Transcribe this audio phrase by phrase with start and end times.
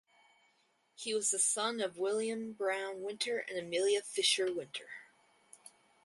[0.95, 4.87] He was the son of William Brown Winter and Amelia (Fisher) Winter.